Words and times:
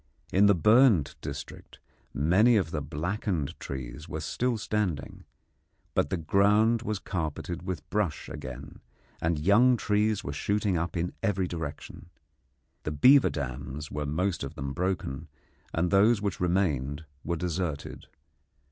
In 0.33 0.47
the 0.47 0.55
burnt 0.55 1.13
district 1.21 1.77
many 2.11 2.57
of 2.57 2.71
the 2.71 2.81
blackened 2.81 3.53
trees 3.59 4.09
were 4.09 4.19
still 4.19 4.57
standing, 4.57 5.25
but 5.93 6.09
the 6.09 6.17
ground 6.17 6.81
was 6.81 6.97
carpeted 6.97 7.61
with 7.61 7.87
brush 7.91 8.27
again, 8.27 8.79
and 9.21 9.37
young 9.37 9.77
trees 9.77 10.23
were 10.23 10.33
shooting 10.33 10.75
up 10.75 10.97
in 10.97 11.13
every 11.21 11.47
direction. 11.47 12.09
The 12.81 12.91
beaver 12.93 13.29
dams 13.29 13.91
were 13.91 14.07
most 14.07 14.43
of 14.43 14.55
them 14.55 14.73
broken, 14.73 15.27
and 15.71 15.91
those 15.91 16.19
which 16.19 16.39
remained 16.39 17.05
were 17.23 17.37
deserted. 17.37 18.07